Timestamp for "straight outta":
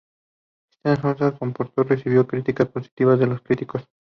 0.73-1.31